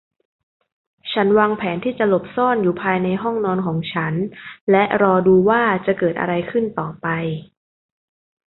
[1.11, 4.13] ฉันวางแผนที่จะหลบซ่อนอยู่ภายในห้องนอนของฉัน
[4.71, 7.07] และรอดูว่าจะเกิดอะไรขึ้นต่อไป